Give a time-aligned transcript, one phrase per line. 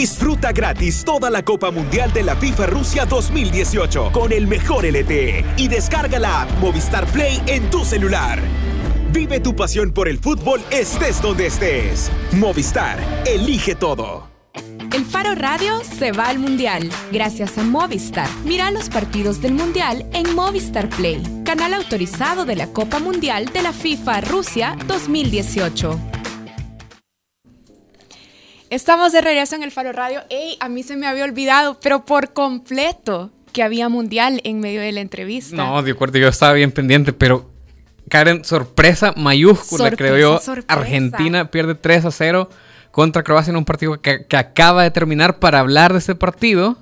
[0.00, 5.44] Disfruta gratis toda la Copa Mundial de la FIFA Rusia 2018 con el mejor LTE
[5.58, 8.40] y descarga la Movistar Play en tu celular.
[9.12, 12.10] Vive tu pasión por el fútbol estés donde estés.
[12.32, 14.26] Movistar, elige todo.
[14.94, 18.28] El Faro Radio se va al Mundial gracias a Movistar.
[18.46, 23.60] Mira los partidos del Mundial en Movistar Play, canal autorizado de la Copa Mundial de
[23.60, 26.19] la FIFA Rusia 2018.
[28.70, 30.22] Estamos de regreso en el Faro Radio.
[30.30, 34.80] Ey, a mí se me había olvidado, pero por completo, que había Mundial en medio
[34.80, 35.56] de la entrevista.
[35.56, 37.50] No, de acuerdo, yo estaba bien pendiente, pero
[38.08, 40.40] Karen, sorpresa mayúscula, creo yo.
[40.68, 42.48] Argentina pierde 3 a 0
[42.92, 45.40] contra Croacia en un partido que, acaba de terminar.
[45.40, 46.76] Para hablar de este partido,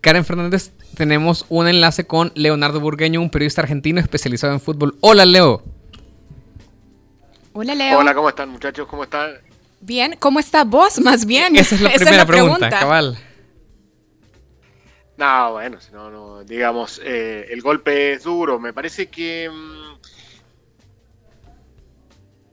[0.00, 4.96] Karen Fernández, tenemos un enlace con Leonardo Burgueño, un periodista argentino especializado en fútbol.
[5.00, 5.64] Hola, Leo.
[7.54, 7.98] Hola, Leo.
[7.98, 8.86] Hola, ¿cómo están, muchachos?
[8.86, 9.47] ¿Cómo están?
[9.80, 11.56] Bien, ¿cómo está vos, más bien?
[11.56, 13.18] Esa es la primera pregunta, cabal.
[15.16, 18.60] No, bueno, no, no, digamos, eh, el golpe es duro.
[18.60, 19.98] Me parece que mm,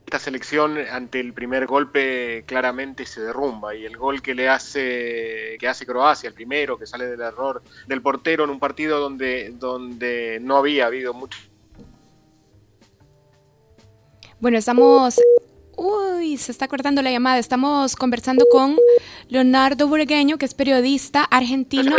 [0.06, 5.56] esta selección ante el primer golpe claramente se derrumba y el gol que le hace
[5.58, 9.50] que hace Croacia, el primero que sale del error del portero en un partido donde
[9.58, 11.38] donde no había habido mucho
[14.38, 15.20] Bueno, estamos
[15.86, 17.38] Uy, se está cortando la llamada.
[17.38, 18.76] Estamos conversando con
[19.28, 21.96] Leonardo Burgueño, que es periodista argentino.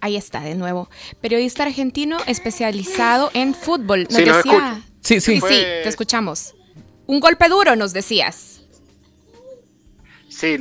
[0.00, 0.88] Ahí está, de nuevo.
[1.20, 4.06] Periodista argentino especializado en fútbol.
[4.10, 4.82] Nos decía...
[5.00, 6.54] Sí, sí, sí, sí, te escuchamos.
[7.06, 8.62] Un golpe duro, nos decías.
[10.28, 10.56] Sí,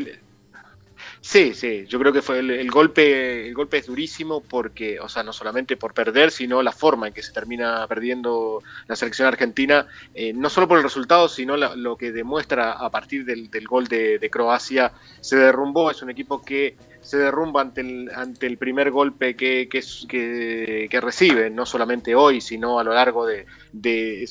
[1.25, 1.85] sí, sí.
[1.87, 5.77] Yo creo que fue el, golpe, el golpe es durísimo porque, o sea, no solamente
[5.77, 10.49] por perder, sino la forma en que se termina perdiendo la selección argentina, eh, no
[10.49, 14.91] solo por el resultado, sino lo que demuestra a partir del, gol de Croacia.
[15.21, 19.69] Se derrumbó, es un equipo que se derrumba ante el, ante el primer golpe que,
[19.69, 24.27] que, que, recibe, no solamente hoy, sino a lo largo de, de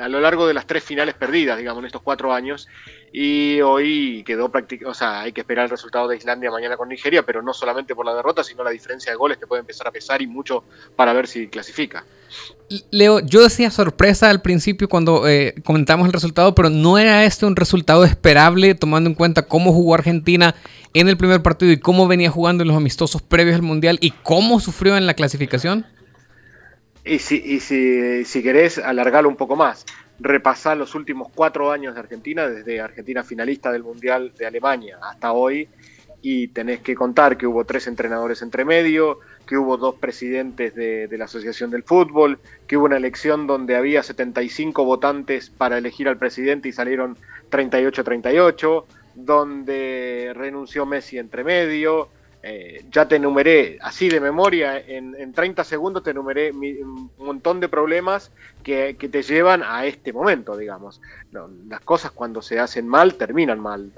[0.00, 2.68] a lo largo de las tres finales perdidas, digamos, en estos cuatro años.
[3.12, 6.88] Y hoy quedó prácticamente, o sea, hay que esperar el resultado de Islandia mañana con
[6.88, 9.86] Nigeria, pero no solamente por la derrota, sino la diferencia de goles que puede empezar
[9.86, 10.64] a pesar y mucho
[10.96, 12.04] para ver si clasifica.
[12.90, 17.46] Leo, yo decía sorpresa al principio cuando eh, comentamos el resultado, pero no era este
[17.46, 20.54] un resultado esperable tomando en cuenta cómo jugó Argentina
[20.92, 24.10] en el primer partido y cómo venía jugando en los amistosos previos al Mundial y
[24.10, 25.86] cómo sufrió en la clasificación.
[27.04, 29.86] Y si, y si, si querés alargarlo un poco más,
[30.18, 35.32] repasar los últimos cuatro años de Argentina, desde Argentina finalista del Mundial de Alemania hasta
[35.32, 35.68] hoy,
[36.28, 41.08] y tenés que contar que hubo tres entrenadores entre medio, que hubo dos presidentes de,
[41.16, 46.18] la Asociación del Fútbol, que hubo una elección donde había 75 votantes para elegir al
[46.18, 47.16] presidente y salieron
[47.52, 48.84] 38-38,
[49.14, 52.08] donde renunció Messi entre medio.
[52.42, 57.68] Eh, ya te enumeré así de memoria, en, 30 segundos te enumeré un montón de
[57.68, 58.32] problemas
[58.64, 61.00] que, te llevan a este momento, digamos.
[61.30, 63.92] las cosas cuando se hacen mal terminan mal.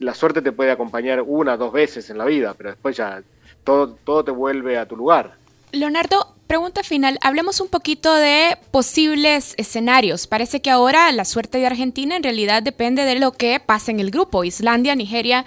[0.00, 3.22] La suerte te puede acompañar una, dos veces en la vida, pero después ya
[3.62, 5.36] todo, todo te vuelve a tu lugar.
[5.72, 7.18] Leonardo, pregunta final.
[7.22, 10.26] Hablemos un poquito de posibles escenarios.
[10.26, 14.00] Parece que ahora la suerte de Argentina en realidad depende de lo que pasa en
[14.00, 15.44] el grupo, Islandia, Nigeria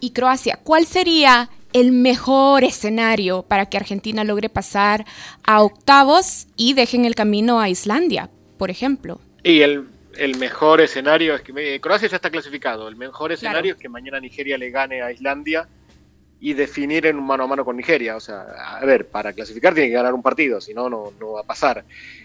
[0.00, 0.58] y Croacia.
[0.62, 5.06] ¿Cuál sería el mejor escenario para que Argentina logre pasar
[5.44, 8.28] a octavos y dejen el camino a Islandia,
[8.58, 9.20] por ejemplo?
[9.42, 9.86] Y el,
[10.36, 12.88] mejor escenario es que Croacia ya está clasificado.
[12.88, 15.68] El mejor escenario es que mañana Nigeria le gane a Islandia
[16.40, 18.16] y definir en un mano a mano con Nigeria.
[18.16, 21.40] O sea, a ver, para clasificar tiene que ganar un partido, si no, no, va
[21.40, 21.84] a pasar.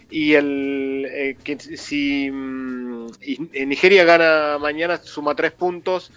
[0.09, 3.07] Y el eh, que si mm,
[3.68, 6.12] Nigeria gana mañana, suma tres puntos,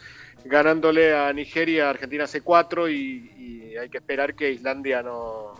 [0.45, 3.35] ganándole a Nigeria, Argentina hace cuatro y,
[3.79, 5.55] hay que esperar que Islandia no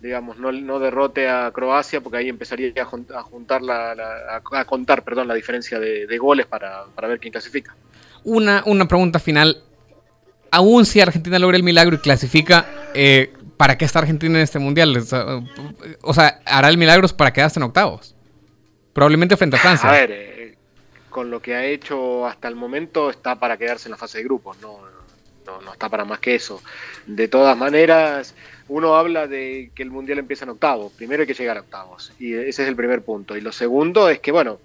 [0.00, 2.84] digamos no, derrote a Croacia porque ahí empezaría a,
[3.22, 3.92] juntar la,
[4.30, 7.74] a, contar perdón la diferencia de, goles para, para, ver quién clasifica
[8.24, 9.62] una, una pregunta final
[10.50, 14.58] aún si Argentina logra el milagro y clasifica, eh, ¿para qué está Argentina en este
[14.58, 14.96] mundial?
[16.02, 18.14] O sea, hará el milagro para quedarse en octavos.
[18.92, 19.88] Probablemente frente a Francia.
[19.88, 20.56] A ver, eh,
[21.08, 24.24] con lo que ha hecho hasta el momento está para quedarse en la fase de
[24.24, 24.78] grupos, no,
[25.46, 26.62] no, está para más que eso.
[27.06, 28.34] De todas maneras,
[28.68, 30.92] uno habla de que el mundial empieza en octavos.
[30.92, 33.36] Primero hay que llegar a octavos, y ese es el primer punto.
[33.36, 34.58] Y lo segundo es que, bueno,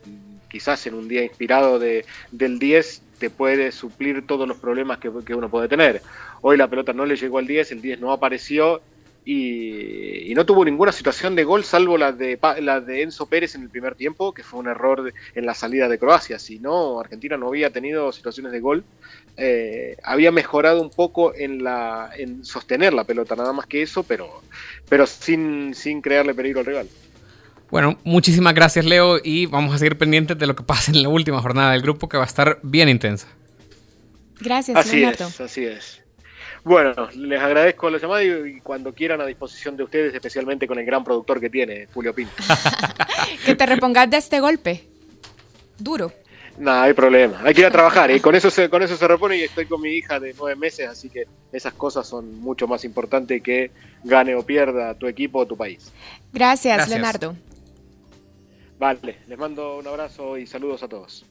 [0.50, 5.10] quizás en un día inspirado de, del 10 te puede suplir todos los problemas que,
[5.10, 6.02] uno puede tener.
[6.42, 8.82] Hoy la pelota no le llegó al 10, el 10 no apareció
[9.26, 13.64] y, no tuvo ninguna situación de gol salvo la de, la de Enzo Pérez en
[13.64, 16.38] el primer tiempo, que fue un error en la salida de Croacia.
[16.38, 18.84] Si no, Argentina no había tenido situaciones de gol.
[19.38, 24.04] Eh, había mejorado un poco en, la, en sostener la pelota, nada más que eso,
[24.04, 24.44] pero,
[24.88, 26.90] pero sin, sin crearle peligro al rival.
[27.72, 31.10] Bueno, muchísimas gracias Leo y vamos a seguir pendientes de lo que pase en la
[31.10, 33.28] última jornada del grupo que va a estar bien intensa.
[34.40, 36.05] Gracias, así Es, así es.
[36.66, 40.86] Bueno, les agradezco la llamada y, cuando quieran a disposición de ustedes, especialmente con el
[40.86, 42.34] gran productor que tiene, Julio Pinto.
[43.46, 44.84] que te repongas de este golpe.
[45.78, 46.12] Duro.
[46.58, 47.40] No, hay problema.
[47.44, 49.68] Hay que ir a trabajar y con eso se, con eso se repone y estoy
[49.68, 53.70] con mi hija de nueve meses, así que esas cosas son mucho más importantes que
[54.04, 55.92] gane o pierda tu equipo o tu país.
[56.34, 56.90] Gracias.
[56.90, 57.36] Leonardo.
[58.80, 61.28] Vale, les mando un abrazo y saludos a todos.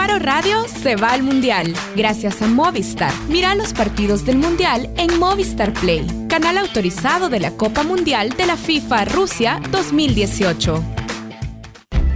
[0.00, 3.12] Faro Radio se va al Mundial gracias a Movistar.
[3.28, 8.46] Mira los partidos del Mundial en Movistar Play, canal autorizado de la Copa Mundial de
[8.46, 10.82] la FIFA Rusia 2018.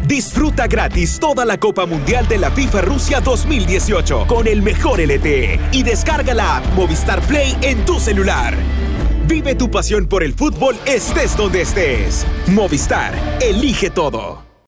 [0.07, 5.61] Disfruta gratis toda la Copa Mundial de la FIFA Rusia 2018 con el mejor LTE
[5.73, 8.55] y descarga la app Movistar Play en tu celular.
[9.29, 12.25] Vive tu pasión por el fútbol estés donde estés.
[12.47, 14.54] Movistar, elige todo.